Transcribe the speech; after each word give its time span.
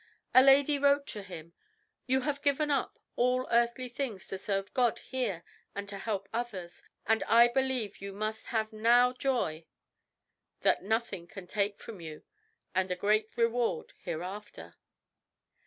A 0.33 0.41
lady 0.41 0.79
wrote 0.79 1.05
to 1.09 1.21
him, 1.21 1.53
"You 2.07 2.21
have 2.21 2.41
given 2.41 2.71
up 2.71 2.97
all 3.15 3.47
earthly 3.51 3.87
things 3.87 4.25
to 4.29 4.37
serve 4.39 4.73
God 4.73 4.97
here 4.97 5.43
and 5.75 5.87
to 5.89 5.99
help 5.99 6.27
others, 6.33 6.81
and 7.05 7.21
I 7.25 7.47
believe 7.47 8.01
you 8.01 8.11
must 8.11 8.47
have 8.47 8.73
NOW 8.73 9.13
joy 9.13 9.67
that 10.61 10.81
nothing 10.81 11.27
can 11.27 11.45
take 11.45 11.77
from 11.79 12.01
you 12.01 12.23
and 12.73 12.89
a 12.89 12.95
great 12.95 13.37
reward 13.37 13.93
hereafter." 13.99 14.73